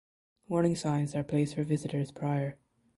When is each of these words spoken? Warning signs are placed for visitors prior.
Warning 0.47 0.75
signs 0.75 1.13
are 1.13 1.21
placed 1.23 1.53
for 1.53 1.61
visitors 1.61 2.09
prior. 2.11 2.57